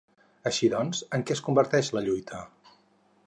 Així 0.51 0.69
doncs, 0.73 1.01
en 1.17 1.27
què 1.29 1.37
es 1.37 1.43
converteix 1.49 1.91
la 1.97 2.05
lluita? 2.09 2.43